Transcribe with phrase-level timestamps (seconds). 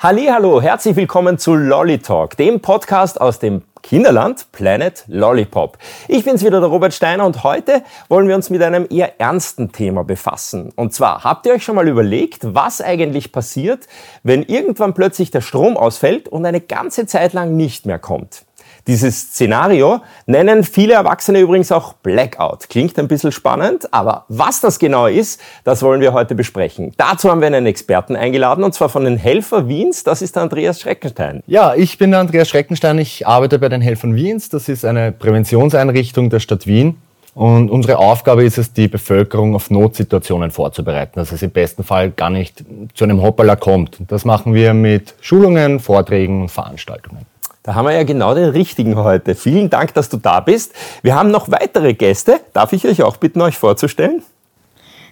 [0.00, 5.78] Hallo, herzlich willkommen zu Lolly Talk, dem Podcast aus dem Kinderland Planet Lollipop.
[6.08, 9.70] Ich bin's wieder, der Robert Steiner, und heute wollen wir uns mit einem eher ernsten
[9.70, 10.72] Thema befassen.
[10.74, 13.86] Und zwar, habt ihr euch schon mal überlegt, was eigentlich passiert,
[14.24, 18.44] wenn irgendwann plötzlich der Strom ausfällt und eine ganze Zeit lang nicht mehr kommt?
[18.86, 22.68] Dieses Szenario nennen viele Erwachsene übrigens auch Blackout.
[22.68, 26.92] Klingt ein bisschen spannend, aber was das genau ist, das wollen wir heute besprechen.
[26.96, 30.02] Dazu haben wir einen Experten eingeladen und zwar von den Helfer Wiens.
[30.02, 31.42] Das ist der Andreas Schreckenstein.
[31.46, 32.98] Ja, ich bin der Andreas Schreckenstein.
[32.98, 34.48] Ich arbeite bei den Helfern Wiens.
[34.48, 36.96] Das ist eine Präventionseinrichtung der Stadt Wien.
[37.34, 42.10] Und unsere Aufgabe ist es, die Bevölkerung auf Notsituationen vorzubereiten, dass es im besten Fall
[42.10, 42.62] gar nicht
[42.94, 43.98] zu einem Hoppala kommt.
[44.08, 47.31] Das machen wir mit Schulungen, Vorträgen und Veranstaltungen.
[47.62, 49.36] Da haben wir ja genau den richtigen heute.
[49.36, 50.72] Vielen Dank, dass du da bist.
[51.02, 52.40] Wir haben noch weitere Gäste.
[52.52, 54.22] Darf ich euch auch bitten, euch vorzustellen?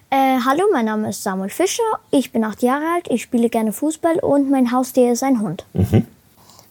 [0.09, 1.83] Äh, hallo, mein Name ist Samuel Fischer.
[2.11, 3.07] Ich bin acht Jahre alt.
[3.09, 5.65] Ich spiele gerne Fußball und mein Haustier ist ein Hund.
[5.71, 6.05] Mhm.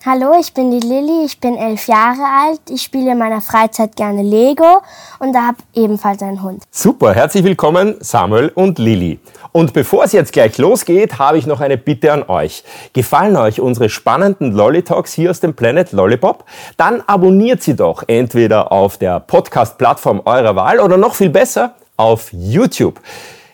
[0.07, 2.61] Hallo, ich bin die Lilly, ich bin elf Jahre alt.
[2.71, 4.81] Ich spiele in meiner Freizeit gerne Lego
[5.19, 6.63] und habe ebenfalls einen Hund.
[6.71, 9.21] Super, herzlich willkommen Samuel und Lilly.
[9.53, 12.65] Und bevor es jetzt gleich losgeht, habe ich noch eine Bitte an euch.
[12.95, 16.47] Gefallen euch unsere spannenden Lolly Talks hier aus dem Planet Lollipop?
[16.79, 22.31] Dann abonniert sie doch entweder auf der Podcast-Plattform eurer Wahl oder noch viel besser auf
[22.33, 22.99] YouTube.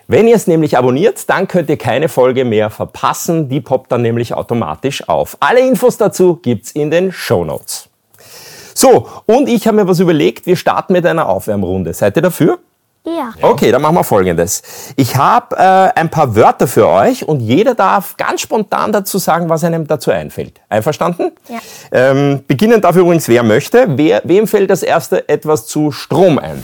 [0.09, 3.49] Wenn ihr es nämlich abonniert, dann könnt ihr keine Folge mehr verpassen.
[3.49, 5.37] Die poppt dann nämlich automatisch auf.
[5.41, 7.89] Alle Infos dazu gibt's in den Show Notes.
[8.73, 10.47] So, und ich habe mir was überlegt.
[10.47, 11.93] Wir starten mit einer Aufwärmrunde.
[11.93, 12.59] Seid ihr dafür?
[13.05, 13.33] Ja.
[13.41, 14.63] Okay, dann machen wir folgendes.
[14.97, 19.49] Ich habe äh, ein paar Wörter für euch und jeder darf ganz spontan dazu sagen,
[19.49, 20.61] was einem dazu einfällt.
[20.69, 21.33] Einverstanden?
[21.49, 21.59] Ja.
[21.91, 23.87] Ähm, beginnen darf übrigens, wer möchte.
[23.97, 26.63] Wer, wem fällt das erste etwas zu Strom ein?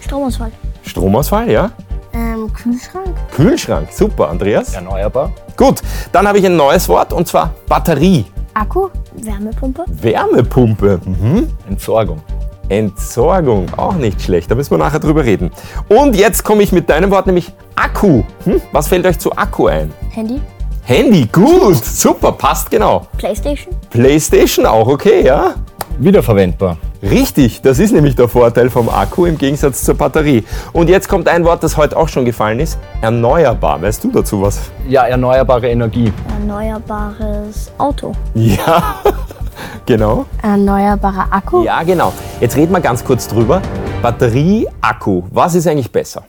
[0.00, 0.52] Stromausfall.
[0.84, 1.70] Stromausfall, ja?
[2.14, 3.14] Ähm, Kühlschrank?
[3.34, 4.74] Kühlschrank, super, Andreas.
[4.74, 5.32] Erneuerbar.
[5.56, 5.80] Gut,
[6.12, 8.26] dann habe ich ein neues Wort und zwar Batterie.
[8.54, 8.88] Akku?
[9.14, 9.84] Wärmepumpe.
[9.88, 11.00] Wärmepumpe.
[11.04, 11.48] Mhm.
[11.68, 12.20] Entsorgung.
[12.68, 14.50] Entsorgung, auch nicht schlecht.
[14.50, 15.50] Da müssen wir nachher drüber reden.
[15.88, 18.22] Und jetzt komme ich mit deinem Wort, nämlich Akku.
[18.44, 18.60] Hm?
[18.72, 19.92] Was fällt euch zu Akku ein?
[20.10, 20.40] Handy?
[20.84, 23.06] Handy, gut, super, passt genau.
[23.16, 23.74] Playstation.
[23.90, 25.54] Playstation auch okay, ja?
[25.98, 26.76] Wiederverwendbar.
[27.02, 30.44] Richtig, das ist nämlich der Vorteil vom Akku im Gegensatz zur Batterie.
[30.72, 32.78] Und jetzt kommt ein Wort, das heute auch schon gefallen ist.
[33.00, 33.82] Erneuerbar.
[33.82, 34.70] Weißt du dazu was?
[34.88, 36.12] Ja, erneuerbare Energie.
[36.38, 38.12] Erneuerbares Auto.
[38.34, 39.00] Ja,
[39.86, 40.26] genau.
[40.42, 41.64] Erneuerbarer Akku?
[41.64, 42.12] Ja, genau.
[42.40, 43.60] Jetzt reden wir ganz kurz drüber.
[44.00, 45.24] Batterie, Akku.
[45.32, 46.22] Was ist eigentlich besser?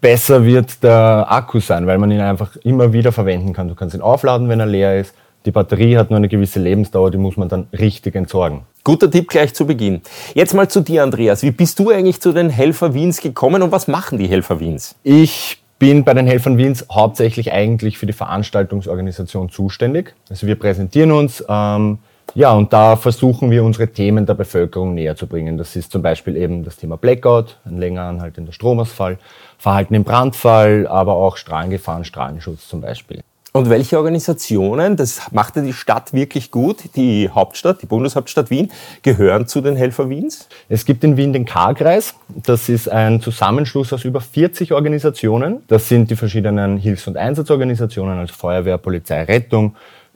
[0.00, 3.68] Besser wird der Akku sein, weil man ihn einfach immer wieder verwenden kann.
[3.68, 5.14] Du kannst ihn aufladen, wenn er leer ist.
[5.46, 8.62] Die Batterie hat nur eine gewisse Lebensdauer, die muss man dann richtig entsorgen.
[8.84, 10.02] Guter Tipp gleich zu Beginn.
[10.34, 11.42] Jetzt mal zu dir, Andreas.
[11.42, 14.96] Wie bist du eigentlich zu den Helfer Wiens gekommen und was machen die Helfer Wiens?
[15.02, 20.14] Ich bin bei den Helfern Wiens hauptsächlich eigentlich für die Veranstaltungsorganisation zuständig.
[20.28, 21.98] Also wir präsentieren uns, ähm,
[22.34, 25.58] ja, und da versuchen wir unsere Themen der Bevölkerung näher zu bringen.
[25.58, 29.18] Das ist zum Beispiel eben das Thema Blackout, ein länger anhaltender Stromausfall,
[29.58, 33.22] Verhalten im Brandfall, aber auch Strahlengefahren, Strahlenschutz zum Beispiel.
[33.52, 38.70] Und welche Organisationen, das macht ja die Stadt wirklich gut, die Hauptstadt, die Bundeshauptstadt Wien,
[39.02, 40.48] gehören zu den Helfer Wiens?
[40.68, 42.14] Es gibt in Wien den K-Kreis.
[42.28, 45.62] Das ist ein Zusammenschluss aus über 40 Organisationen.
[45.66, 49.74] Das sind die verschiedenen Hilfs- und Einsatzorganisationen, also Feuerwehr, Polizei, Rettung,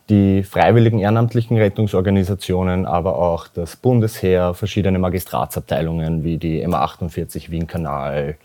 [0.09, 8.37] die freiwilligen ehrenamtlichen Rettungsorganisationen, aber auch das Bundesheer, verschiedene Magistratsabteilungen wie die MA48 Wien-Kanal,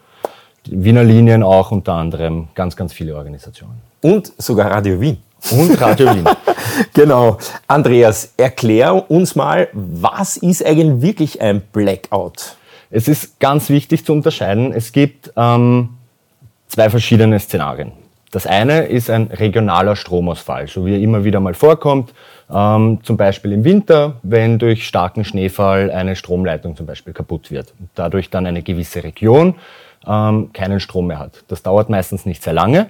[0.66, 3.89] Wiener Linien auch unter anderem, ganz, ganz viele Organisationen.
[4.02, 5.18] Und sogar Radio Wien.
[5.52, 6.26] Und Radio Wien.
[6.94, 7.38] genau.
[7.68, 12.56] Andreas, erklär uns mal, was ist eigentlich wirklich ein Blackout?
[12.92, 14.74] Es ist ganz wichtig zu unterscheiden.
[14.74, 15.90] Es gibt ähm,
[16.68, 17.92] zwei verschiedene Szenarien.
[18.32, 22.14] Das eine ist ein regionaler Stromausfall, so wie er immer wieder mal vorkommt.
[22.52, 27.74] Ähm, zum Beispiel im Winter, wenn durch starken Schneefall eine Stromleitung zum Beispiel kaputt wird.
[27.96, 29.56] Dadurch dann eine gewisse Region
[30.08, 31.44] ähm, keinen Strom mehr hat.
[31.48, 32.90] Das dauert meistens nicht sehr lange,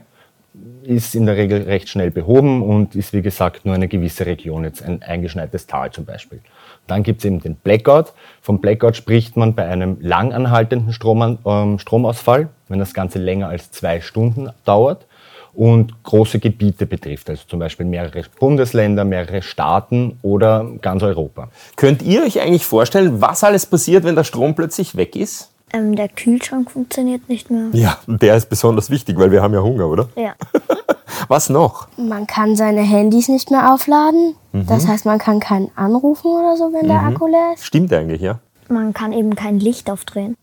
[0.83, 4.63] ist in der Regel recht schnell behoben und ist wie gesagt nur eine gewisse Region,
[4.63, 6.41] jetzt ein eingeschneites Tal zum Beispiel.
[6.87, 8.13] Dann gibt es eben den Blackout.
[8.41, 13.71] Vom Blackout spricht man bei einem langanhaltenden Strom, ähm, Stromausfall, wenn das Ganze länger als
[13.71, 15.05] zwei Stunden dauert
[15.53, 21.49] und große Gebiete betrifft, also zum Beispiel mehrere Bundesländer, mehrere Staaten oder ganz Europa.
[21.75, 25.51] Könnt ihr euch eigentlich vorstellen, was alles passiert, wenn der Strom plötzlich weg ist?
[25.73, 27.67] Ähm, der Kühlschrank funktioniert nicht mehr.
[27.73, 30.09] Ja, der ist besonders wichtig, weil wir haben ja Hunger, oder?
[30.15, 30.33] Ja.
[31.27, 31.87] Was noch?
[31.97, 34.35] Man kann seine Handys nicht mehr aufladen.
[34.51, 37.65] Das heißt, man kann keinen anrufen oder so, wenn der Akku leer ist.
[37.65, 38.39] Stimmt eigentlich, ja.
[38.67, 40.35] Man kann eben kein Licht aufdrehen.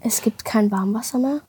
[0.00, 1.40] Es gibt kein Warmwasser mehr.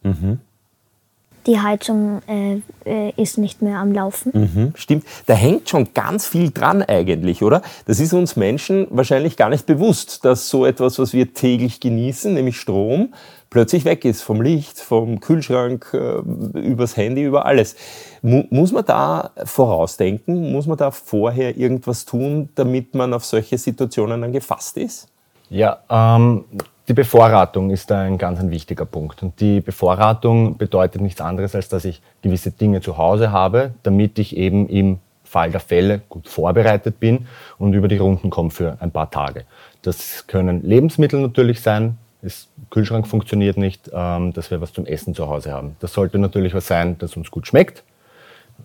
[1.45, 4.31] Die Heizung äh, äh, ist nicht mehr am Laufen.
[4.33, 5.05] Mhm, stimmt.
[5.25, 7.61] Da hängt schon ganz viel dran eigentlich, oder?
[7.85, 12.33] Das ist uns Menschen wahrscheinlich gar nicht bewusst, dass so etwas, was wir täglich genießen,
[12.33, 13.13] nämlich Strom,
[13.49, 17.75] plötzlich weg ist vom Licht, vom Kühlschrank, äh, übers Handy, über alles.
[18.21, 20.51] Mu muss man da vorausdenken?
[20.51, 25.07] Muss man da vorher irgendwas tun, damit man auf solche Situationen dann gefasst ist?
[25.49, 26.45] Ja, ähm,
[26.89, 29.21] die Bevorratung ist da ein ganz ein wichtiger Punkt.
[29.21, 34.17] Und die Bevorratung bedeutet nichts anderes, als dass ich gewisse Dinge zu Hause habe, damit
[34.17, 37.27] ich eben im Fall der Fälle gut vorbereitet bin
[37.59, 39.43] und über die Runden komme für ein paar Tage.
[39.83, 41.99] Das können Lebensmittel natürlich sein.
[42.23, 45.75] Das Kühlschrank funktioniert nicht, ähm, dass wir was zum Essen zu Hause haben.
[45.79, 47.83] Das sollte natürlich was sein, das uns gut schmeckt,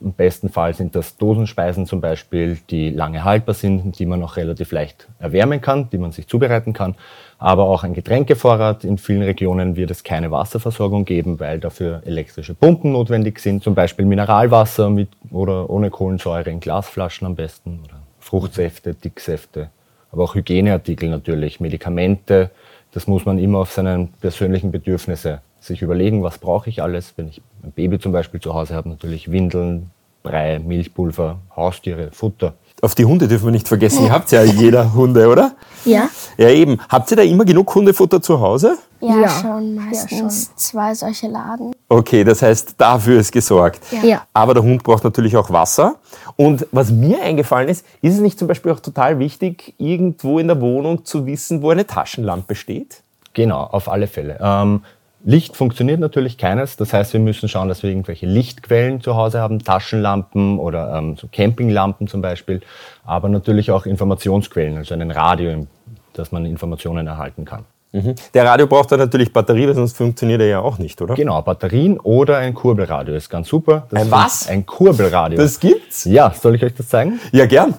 [0.00, 4.36] im besten Fall sind das Dosenspeisen zum Beispiel, die lange haltbar sind, die man auch
[4.36, 6.94] relativ leicht erwärmen kann, die man sich zubereiten kann.
[7.38, 8.84] Aber auch ein Getränkevorrat.
[8.84, 13.62] In vielen Regionen wird es keine Wasserversorgung geben, weil dafür elektrische Pumpen notwendig sind.
[13.62, 19.70] Zum Beispiel Mineralwasser mit oder ohne Kohlensäure in Glasflaschen am besten oder Fruchtsäfte, Dicksäfte.
[20.10, 22.50] Aber auch Hygieneartikel natürlich, Medikamente.
[22.92, 27.14] Das muss man immer auf seinen persönlichen Bedürfnisse sich überlegen, was brauche ich alles.
[27.16, 29.90] Wenn ich ein Baby zum Beispiel zu Hause habe, natürlich Windeln,
[30.22, 32.54] Brei, Milchpulver, Haustiere, Futter.
[32.82, 34.04] Auf die Hunde dürfen wir nicht vergessen.
[34.04, 35.52] Ihr habt ja jeder Hunde, oder?
[35.84, 36.08] Ja.
[36.36, 36.78] Ja, eben.
[36.88, 38.76] Habt ihr da immer genug Hundefutter zu Hause?
[39.00, 39.28] Ja, Ja.
[39.28, 40.30] schon meistens Ja, schon.
[40.56, 41.72] zwei solche Laden.
[41.88, 43.80] Okay, das heißt, dafür ist gesorgt.
[44.02, 44.22] Ja.
[44.32, 45.96] Aber der Hund braucht natürlich auch Wasser.
[46.36, 50.48] Und was mir eingefallen ist, ist es nicht zum Beispiel auch total wichtig, irgendwo in
[50.48, 53.02] der Wohnung zu wissen, wo eine Taschenlampe steht?
[53.34, 54.38] Genau, auf alle Fälle.
[54.42, 54.82] Ähm,
[55.24, 56.76] Licht funktioniert natürlich keines.
[56.76, 61.16] Das heißt, wir müssen schauen, dass wir irgendwelche Lichtquellen zu Hause haben, Taschenlampen oder ähm,
[61.16, 62.60] so Campinglampen zum Beispiel,
[63.04, 65.66] aber natürlich auch Informationsquellen, also ein Radio,
[66.12, 67.64] dass man Informationen erhalten kann.
[67.92, 68.16] Mhm.
[68.34, 71.14] Der Radio braucht dann natürlich Batterie, weil sonst funktioniert er ja auch nicht, oder?
[71.14, 73.86] Genau, Batterien oder ein Kurbelradio ist ganz super.
[73.90, 74.48] Das Ein was?
[74.48, 75.38] Ein Kurbelradio.
[75.38, 76.04] Das gibt's?
[76.04, 77.20] ja, soll ich euch das zeigen?
[77.32, 77.74] Ja, gern.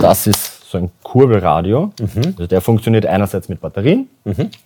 [0.00, 1.92] Das ist so ein Kurbelradio.
[2.00, 2.22] Mhm.
[2.38, 4.08] Also der funktioniert einerseits mit Batterien,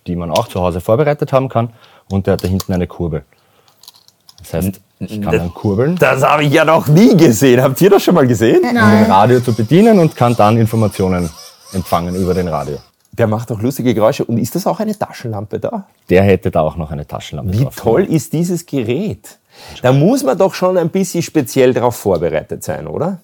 [0.05, 1.69] die man auch zu Hause vorbereitet haben kann,
[2.11, 3.23] und der hat da hinten eine Kurbel.
[4.39, 7.61] Das heißt, ich kann dann kurbeln, Das habe ich ja noch nie gesehen.
[7.61, 8.59] Habt ihr das schon mal gesehen?
[8.63, 11.29] um den Radio zu bedienen und kann dann Informationen
[11.73, 12.77] empfangen über den Radio.
[13.11, 14.23] Der macht auch lustige Geräusche.
[14.25, 15.87] Und ist das auch eine Taschenlampe da?
[16.09, 17.75] Der hätte da auch noch eine Taschenlampe Wie drauf.
[17.75, 19.39] toll ist dieses Gerät?
[19.81, 23.19] Da muss man doch schon ein bisschen speziell darauf vorbereitet sein, oder?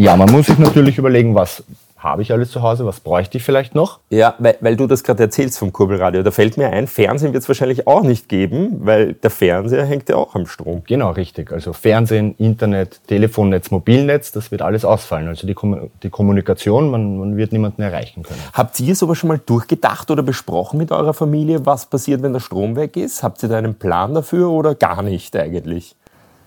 [0.00, 1.62] Ja, man muss sich natürlich überlegen, was
[1.98, 3.98] habe ich alles zu Hause, was bräuchte ich vielleicht noch.
[4.08, 6.22] Ja, weil, weil du das gerade erzählst vom Kurbelradio.
[6.22, 10.08] Da fällt mir ein, Fernsehen wird es wahrscheinlich auch nicht geben, weil der Fernseher hängt
[10.08, 10.84] ja auch am Strom.
[10.86, 11.52] Genau, richtig.
[11.52, 15.28] Also Fernsehen, Internet, Telefonnetz, Mobilnetz, das wird alles ausfallen.
[15.28, 18.40] Also die, Kom die Kommunikation, man, man wird niemanden erreichen können.
[18.54, 22.40] Habt ihr sowas schon mal durchgedacht oder besprochen mit eurer Familie, was passiert, wenn der
[22.40, 23.22] Strom weg ist?
[23.22, 25.94] Habt ihr da einen Plan dafür oder gar nicht eigentlich?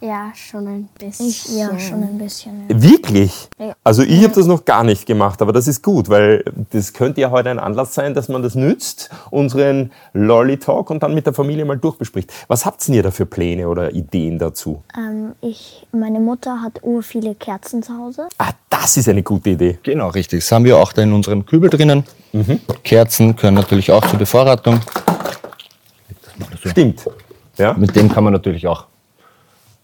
[0.03, 1.29] Ja, schon ein bisschen.
[1.29, 2.67] Ich, ja, schon ein bisschen.
[2.67, 2.81] Ja.
[2.81, 3.47] Wirklich?
[3.57, 3.73] Ja.
[3.85, 7.21] Also ich habe das noch gar nicht gemacht, aber das ist gut, weil das könnte
[7.21, 11.25] ja heute ein Anlass sein, dass man das nützt, unseren Lolly Talk und dann mit
[11.25, 12.33] der Familie mal durchbespricht.
[12.49, 14.83] Was habt ihr da für Pläne oder Ideen dazu?
[14.97, 18.27] Ähm, ich, meine Mutter hat ur viele Kerzen zu Hause.
[18.39, 19.79] Ah, das ist eine gute Idee.
[19.83, 20.41] Genau, richtig.
[20.41, 22.03] Das haben wir auch da in unserem Kübel drinnen.
[22.83, 24.81] Kerzen können natürlich auch zur Bevorratung.
[26.65, 27.07] Stimmt.
[27.57, 27.73] Ja.
[27.73, 28.87] Mit dem kann man natürlich auch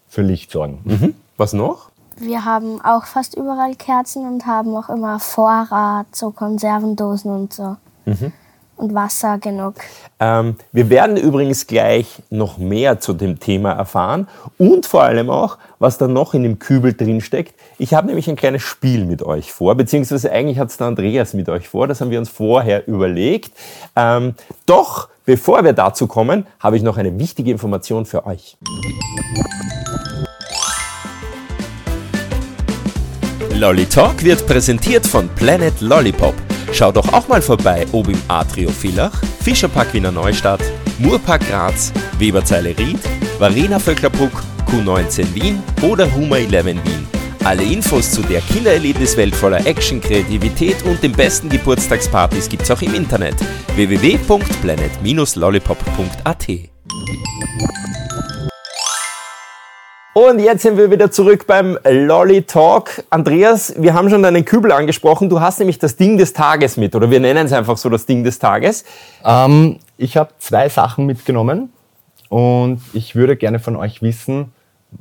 [0.10, 1.16] für Licht sorgen.
[1.38, 1.90] Was noch?
[2.20, 7.78] Wir haben auch fast überall Kerzen und haben auch immer Vorrat, so Konservendosen und so.
[8.76, 9.76] Und Wasser genug.
[10.20, 15.58] Ähm, wir werden übrigens gleich noch mehr zu dem Thema erfahren und vor allem auch,
[15.80, 17.56] was da noch in dem Kübel drin steckt.
[17.78, 21.34] Ich habe nämlich ein kleines Spiel mit euch vor, beziehungsweise eigentlich hat es der Andreas
[21.34, 23.52] mit euch vor, das haben wir uns vorher überlegt.
[23.98, 24.36] Ähm,
[24.66, 28.58] doch, bevor wir dazu kommen, habe ich noch eine wichtige Information für euch.
[33.60, 36.34] Lolly Talk wird präsentiert von Planet Lollipop.
[36.72, 39.12] Schau doch auch mal vorbei, ob im Atrio Villach,
[39.44, 40.62] Fischerpark Wiener Neustadt,
[40.98, 43.02] Murpark Graz, Weberzeile Ried,
[43.38, 44.32] Varena Vöcklerbruck,
[44.66, 47.06] Q19 Wien oder Huma 11 Wien.
[47.44, 52.94] Alle Infos zu der Kindererlebniswelt voller Action, Kreativität und den besten Geburtstagspartys gibt's auch im
[52.94, 53.36] Internet
[53.76, 56.48] www.planet-lollipop.at.
[60.14, 63.04] Und jetzt sind wir wieder zurück beim Lolly Talk.
[63.12, 65.30] Andreas, wir haben schon deinen Kübel angesprochen.
[65.30, 68.08] Du hast nämlich das Ding des Tages mit, oder wir nennen es einfach so das
[68.08, 68.86] Ding des Tages.
[69.24, 71.72] Ähm, ich habe zwei Sachen mitgenommen
[72.28, 74.52] und ich würde gerne von euch wissen,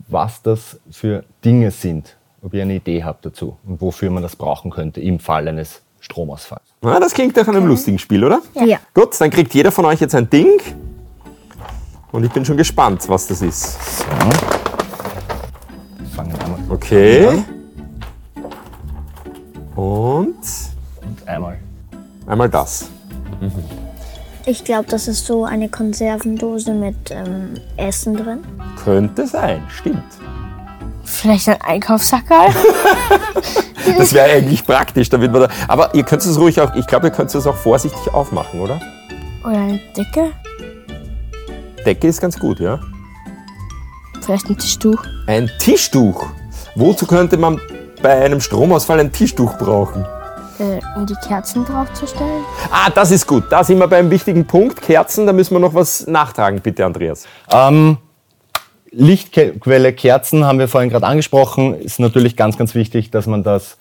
[0.08, 2.16] was das für Dinge sind.
[2.42, 5.80] Ob ihr eine Idee habt dazu und wofür man das brauchen könnte im Fall eines
[6.00, 6.62] Stromausfalls.
[6.82, 8.40] Na, das klingt nach einem lustigen Spiel, oder?
[8.54, 8.76] Ja.
[8.92, 10.60] Gut, dann kriegt jeder von euch jetzt ein Ding.
[12.12, 13.98] Und ich bin schon gespannt, was das ist.
[13.98, 14.67] So.
[16.68, 17.44] Okay.
[19.74, 20.36] Und
[21.02, 21.58] und einmal.
[22.26, 22.88] einmal das.
[24.46, 28.40] Ich glaube, das ist so eine Konservendose mit ähm, Essen drin.
[28.82, 30.02] Könnte sein, stimmt.
[31.04, 32.48] Vielleicht ein Einkaufssackerl?
[33.96, 35.48] Das wäre eigentlich praktisch, damit man da.
[35.66, 38.80] Aber ihr könnt es ruhig auch, ich glaube, ihr könnt es auch vorsichtig aufmachen, oder?
[39.44, 40.32] Oder eine Decke?
[41.86, 42.80] Decke ist ganz gut, ja?
[44.20, 45.02] Vielleicht ein Tischtuch?
[45.26, 46.26] Ein Tischtuch.
[46.78, 47.60] Wozu könnte man
[48.00, 50.06] bei einem Stromausfall ein Tischtuch brauchen?
[50.60, 52.44] Äh, um die Kerzen draufzustellen?
[52.70, 53.44] Ah, das ist gut.
[53.50, 54.80] Da sind wir beim wichtigen Punkt.
[54.80, 57.26] Kerzen, da müssen wir noch was nachtragen, bitte, Andreas.
[57.52, 57.98] Ähm,
[58.92, 61.74] Lichtquelle Kerzen haben wir vorhin gerade angesprochen.
[61.74, 63.76] Ist natürlich ganz, ganz wichtig, dass man das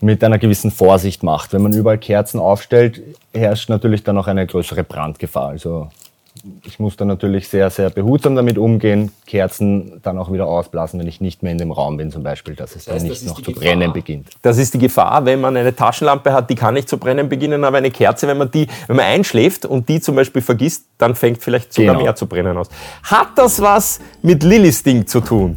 [0.00, 1.54] mit einer gewissen Vorsicht macht.
[1.54, 3.00] Wenn man überall Kerzen aufstellt,
[3.32, 5.48] herrscht natürlich dann auch eine größere Brandgefahr.
[5.48, 5.88] Also
[6.64, 11.06] ich muss da natürlich sehr, sehr behutsam damit umgehen, Kerzen dann auch wieder ausblasen, wenn
[11.06, 13.28] ich nicht mehr in dem Raum bin zum Beispiel, dass es dann heißt, das nicht
[13.28, 13.62] noch zu Gefahr.
[13.62, 14.28] brennen beginnt.
[14.40, 17.62] Das ist die Gefahr, wenn man eine Taschenlampe hat, die kann nicht zu brennen beginnen,
[17.64, 21.14] aber eine Kerze, wenn man die, wenn man einschläft und die zum Beispiel vergisst, dann
[21.14, 22.04] fängt vielleicht sogar Genau.
[22.04, 22.68] mehr zu brennen aus.
[23.04, 25.56] Hat das was mit Lillys Ding zu tun?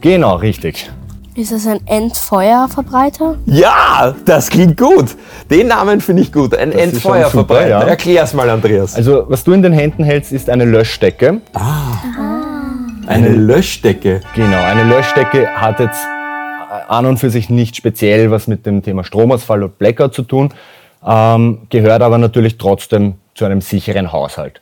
[0.00, 0.90] Genau, richtig.
[1.36, 3.36] Ist das ein Endfeuerverbreiter?
[3.46, 5.16] Ja, das klingt gut.
[5.50, 6.56] Den Namen finde ich gut.
[6.56, 7.82] Ein super, ja.
[7.82, 8.94] Erklär's mal, Andreas.
[8.94, 11.40] Also was du in den Händen hältst, ist eine Löschdecke.
[13.08, 14.20] eine Löschdecke.
[14.36, 16.06] Genau, eine Löschdecke hat jetzt
[16.86, 20.54] an und für sich nicht speziell was mit dem Thema Stromausfall oder Blackout zu tun,
[21.04, 24.60] ähm, gehört aber natürlich trotzdem zu einem sicheren Haushalt.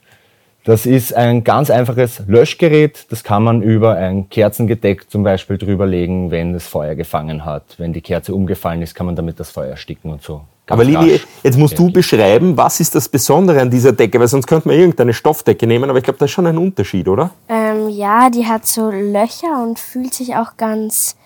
[0.65, 6.31] Das ist ein ganz einfaches Löschgerät, das kann man über ein Kerzengedeck zum Beispiel drüberlegen,
[6.31, 7.75] wenn das Feuer gefangen hat.
[7.77, 10.41] Wenn die Kerze umgefallen ist, kann man damit das Feuer ersticken und so.
[10.65, 14.17] Ganz Aber Lili, jetzt musst du beschreiben, was ist das Besondere an dieser Decke?
[14.17, 17.09] Weil sonst könnte man irgendeine Stoffdecke nehmen, aber ich glaube, da ist schon ein Unterschied,
[17.09, 17.31] oder?
[17.49, 21.17] Ähm, ja, die hat so Löcher und fühlt sich auch ganz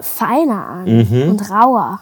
[0.00, 2.00] feiner an und rauer.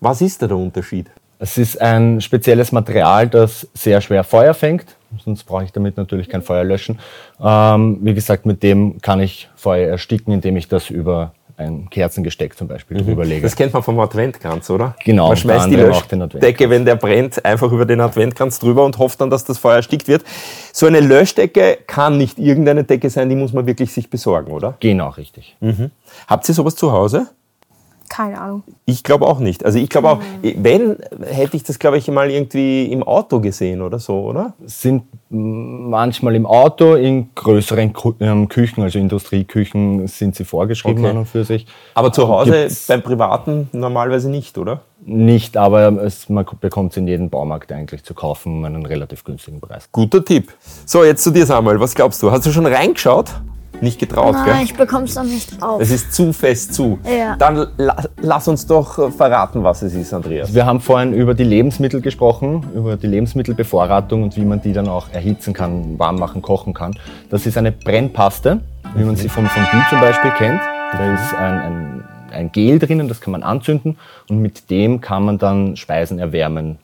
[0.00, 1.06] Was ist da der Unterschied?
[1.38, 4.95] Es ist ein spezielles Material, das sehr schwer Feuer fängt.
[5.24, 6.98] Sonst brauche ich damit natürlich kein Feuer löschen.
[7.40, 12.56] Ähm, wie gesagt, mit dem kann ich Feuer ersticken, indem ich das über ein Kerzengesteck
[12.56, 13.42] zum Beispiel drüber lege.
[13.42, 14.94] Das kennt man vom Adventkranz, oder?
[15.04, 19.20] Genau, Man schmeißt die Löschdecke, wenn der brennt, einfach über den Adventkranz drüber und hofft
[19.20, 20.22] dann, dass das Feuer erstickt wird.
[20.72, 24.76] So eine Löschdecke kann nicht irgendeine Decke sein, die muss man wirklich sich besorgen, oder?
[24.80, 25.56] Genau, richtig.
[26.26, 27.28] Habt ihr sowas zu Hause?
[28.08, 28.62] Keine Ahnung.
[28.84, 29.64] Ich glaube auch nicht.
[29.64, 33.82] Also ich glaube auch, wenn, hätte ich das, glaube ich, mal irgendwie im Auto gesehen
[33.82, 34.54] oder so, oder?
[34.64, 41.10] Sind manchmal im Auto, in größeren ähm, Küchen, also Industrieküchen, sind sie vorgeschrieben Okay.
[41.10, 41.66] an und für sich.
[41.94, 44.82] Aber zu Hause Gibt's beim Privaten normalerweise nicht, oder?
[45.04, 49.24] Nicht, aber es, man bekommt es in jedem Baumarkt eigentlich zu kaufen um einen relativ
[49.24, 49.88] günstigen Preis.
[49.90, 50.52] Guter Tipp.
[50.84, 51.80] So, jetzt zu dir, Samuel.
[51.80, 52.30] Was glaubst du?
[52.30, 53.30] Hast du schon reingeschaut?
[53.80, 54.62] Nicht getraut, Nein, gell?
[54.64, 55.80] ich bekomm's noch nicht auf.
[55.80, 56.98] Es ist zu fest zu.
[57.04, 57.36] Ja.
[57.36, 60.54] Dann la lass uns doch äh, verraten, was es ist, Andreas.
[60.54, 64.88] Wir haben vorhin über die Lebensmittel gesprochen, über die Lebensmittelbevorratung und wie man die dann
[64.88, 66.96] auch erhitzen kann, warm machen, kochen kann.
[67.30, 68.60] Das ist eine Brennpaste,
[68.94, 70.60] wie man sie vom Fondue zum Beispiel kennt.
[70.92, 75.24] Da ist ein, ein, ein Gel drinnen, das kann man anzünden und mit dem kann
[75.24, 76.78] man dann Speisen erwärmen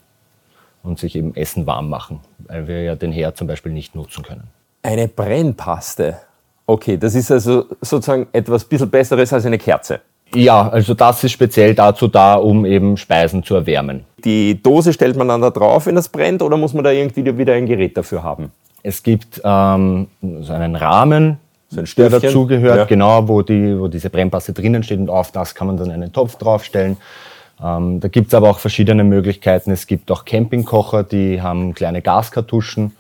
[0.83, 4.25] und sich eben Essen warm machen, weil wir ja den Herd zum Beispiel nicht nutzen
[4.25, 4.49] können.
[4.83, 6.19] Eine Brennpaste.
[6.67, 10.01] Okay, das ist also sozusagen etwas bisschen Besseres als eine Kerze.
[10.35, 14.05] Ja, also das ist speziell dazu da, um eben Speisen zu erwärmen.
[14.25, 17.37] Die Dose stellt man dann da drauf, wenn das brennt, oder muss man da irgendwie
[17.37, 18.51] wieder ein Gerät dafür haben?
[18.83, 20.09] Es gibt ähm,
[20.41, 21.39] so einen Rahmen,
[21.69, 22.85] So ein der dazugehört, Ja.
[22.85, 26.13] genau, wo, die, wo diese Brennpaste drinnen steht und auf das kann man dann einen
[26.13, 26.97] Topf draufstellen.
[27.63, 29.71] Ähm, da gibt's aber auch verschiedene Möglichkeiten.
[29.71, 32.93] Es gibt auch Campingkocher, die haben kleine Gaskartuschen,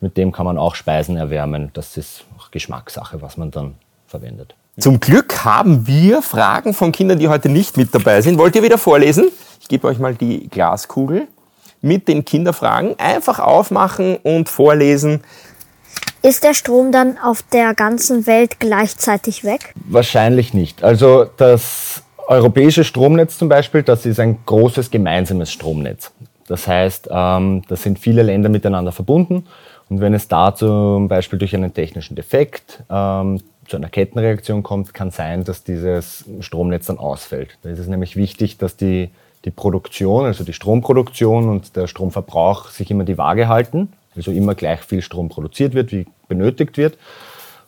[0.00, 1.70] mit dem kann man auch Speisen erwärmen.
[1.74, 3.74] Das ist auch Geschmackssache, was man dann
[4.06, 4.54] verwendet.
[4.78, 8.38] Zum Glück haben wir Fragen von Kindern, die heute nicht mit dabei sind.
[8.38, 9.28] Wollt ihr wieder vorlesen?
[9.60, 11.28] Ich gebe euch mal die Glaskugel
[11.82, 12.98] mit den Kinderfragen.
[12.98, 15.22] Einfach aufmachen und vorlesen.
[16.22, 19.74] Ist der Strom dann auf der ganzen Welt gleichzeitig weg?
[19.74, 20.82] Wahrscheinlich nicht.
[20.82, 26.12] Also das europäische Stromnetz zum Beispiel, das ist ein großes gemeinsames Stromnetz.
[26.46, 29.46] Das heißt, ähm, da sind viele Länder miteinander verbunden
[29.90, 34.94] und wenn es da zum Beispiel durch einen technischen Defekt ähm, zu einer Kettenreaktion kommt,
[34.94, 37.58] kann sein, dass dieses Stromnetz dann ausfällt.
[37.62, 39.10] Da ist es nämlich wichtig, dass die,
[39.44, 44.54] die Produktion, also die Stromproduktion und der Stromverbrauch sich immer die Waage halten, also immer
[44.54, 46.96] gleich viel Strom produziert wird, wie benötigt wird.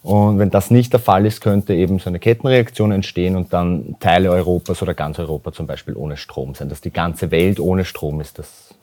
[0.04, 3.96] Und wenn das nicht der Fall ist, könnte eben so eine Kettenreaktion entstehen und dann
[3.98, 6.68] Teile Europas oder ganz Europa zum Beispiel ohne Strom sein.
[6.68, 8.74] Dass die ganze Welt ohne Strom ist, das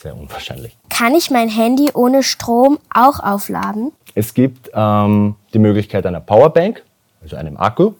[0.00, 0.76] sehr unwahrscheinlich.
[0.88, 3.92] Kann ich mein Handy ohne Strom auch aufladen?
[4.14, 6.82] Es gibt ähm, die Möglichkeit einer Powerbank,
[7.22, 7.92] also einem Akku.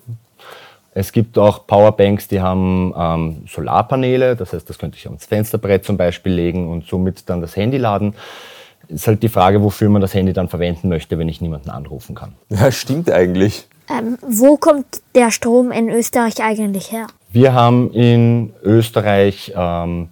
[0.94, 5.84] Es gibt auch Powerbanks, die haben ähm, Solarpaneele, das heißt, das könnte ich ans Fensterbrett
[5.84, 8.14] zum Beispiel legen und somit dann das Handy laden.
[8.88, 12.14] Ist halt die Frage, wofür man das Handy dann verwenden möchte, wenn ich niemanden anrufen
[12.14, 12.34] kann.
[12.48, 13.68] Ja, stimmt eigentlich.
[13.90, 17.08] Ähm, wo kommt der Strom in Österreich eigentlich her?
[17.30, 20.08] Wir haben in Österreich ähm,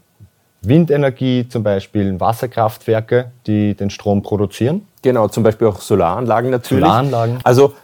[0.68, 4.86] Windenergie, zum Beispiel Wasserkraftwerke, die den Strom produzieren.
[5.02, 6.84] Genau, zum Beispiel auch Solaranlagen natürlich.
[6.84, 7.38] Solaranlagen.
[7.44, 7.74] Also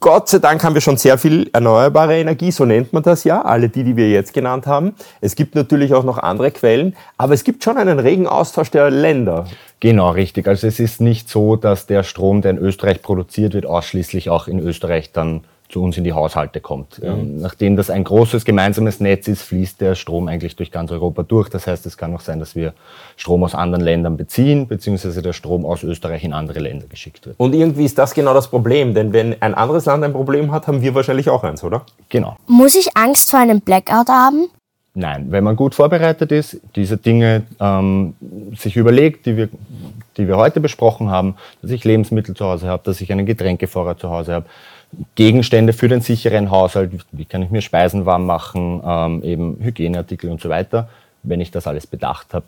[0.00, 3.42] Gott sei Dank haben wir schon sehr viel erneuerbare Energie, so nennt man das ja,
[3.42, 4.94] alle die, die wir jetzt genannt haben.
[5.20, 8.90] Es gibt natürlich auch noch andere Quellen, aber es gibt schon einen regen Austausch der
[8.90, 9.46] Länder.
[9.80, 10.46] Genau, richtig.
[10.46, 14.46] Also es ist nicht so, dass der Strom, der in Österreich produziert wird, ausschließlich auch
[14.46, 15.44] in Österreich dann
[15.74, 17.02] zu uns in die Haushalte kommt.
[17.02, 17.40] Mhm.
[17.40, 21.48] Nachdem das ein großes gemeinsames Netz ist, fließt der Strom eigentlich durch ganz Europa durch.
[21.48, 22.74] Das heißt, es kann auch sein, dass wir
[23.16, 27.34] Strom aus anderen Ländern beziehen, beziehungsweise der Strom aus Österreich in andere Länder geschickt wird.
[27.40, 30.68] Und irgendwie ist das genau das Problem, denn wenn ein anderes Land ein Problem hat,
[30.68, 31.84] haben wir wahrscheinlich auch eins, oder?
[32.08, 32.36] Genau.
[32.46, 34.46] Muss ich Angst vor einem Blackout haben?
[34.94, 38.14] Nein, wenn man gut vorbereitet ist, diese Dinge ähm,
[38.56, 39.48] sich überlegt, die wir,
[40.16, 43.98] die wir heute besprochen haben, dass ich Lebensmittel zu Hause habe, dass ich einen Getränkevorrat
[43.98, 44.46] zu Hause habe,
[45.14, 50.30] Gegenstände für den sicheren Haushalt, wie kann ich mir Speisen warm machen, ähm, eben Hygieneartikel
[50.30, 50.88] und so weiter.
[51.22, 52.44] Wenn ich das alles bedacht habe,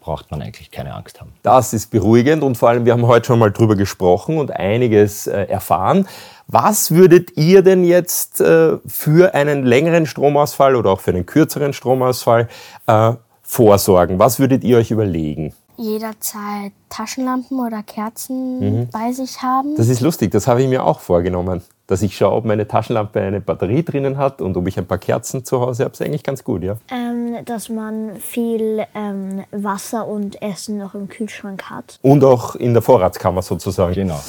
[0.00, 1.32] braucht man eigentlich keine Angst haben.
[1.42, 5.26] Das ist beruhigend und vor allem, wir haben heute schon mal drüber gesprochen und einiges
[5.26, 6.08] äh, erfahren.
[6.46, 11.72] Was würdet ihr denn jetzt äh, für einen längeren Stromausfall oder auch für einen kürzeren
[11.72, 12.48] Stromausfall
[12.86, 14.18] äh, vorsorgen?
[14.18, 15.52] Was würdet ihr euch überlegen?
[15.80, 19.76] Jederzeit Taschenlampen oder Kerzen bei sich haben.
[19.76, 21.62] Das ist lustig, das habe ich mir auch vorgenommen.
[21.86, 24.98] Dass ich schaue, ob meine Taschenlampe eine Batterie drinnen hat und ob ich ein paar
[24.98, 26.76] Kerzen zu Hause habe, ist eigentlich ganz gut, ja.
[26.88, 31.98] Ähm, dass man viel ähm, Wasser und Essen noch im Kühlschrank hat.
[32.02, 33.94] Und auch in der Vorratskammer sozusagen.
[33.94, 34.20] Genau.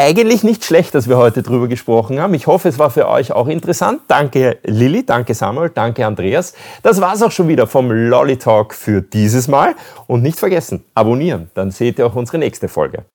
[0.00, 2.32] Eigentlich nicht schlecht, dass wir heute drüber gesprochen haben.
[2.32, 4.02] Ich hoffe, es war für euch auch interessant.
[4.06, 6.54] Danke Lilly, danke Samuel, danke Andreas.
[6.84, 9.74] Das war's auch schon wieder vom Lolly Talk für dieses Mal.
[10.06, 13.06] Und nicht vergessen, abonnieren, dann seht ihr auch unsere nächste Folge.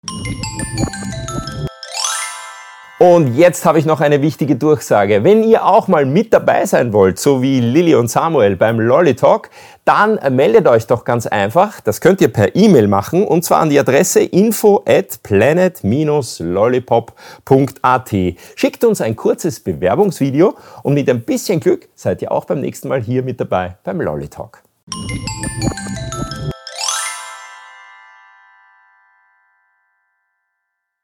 [3.00, 5.26] Und jetzt habe ich noch eine wichtige Durchsage.
[5.26, 9.14] Wenn ihr auch mal mit dabei sein wollt, so wie Lilly und Samuel beim Lolly
[9.14, 9.50] Talk,
[9.86, 11.80] dann meldet euch doch ganz einfach.
[11.82, 18.10] Das könnt ihr per E-Mail machen und zwar an die Adresse info at planet-lollipop.at.
[18.56, 22.88] Schickt uns ein kurzes Bewerbungsvideo und mit ein bisschen Glück seid ihr auch beim nächsten
[22.88, 24.62] Mal hier mit dabei beim Lolly Talk.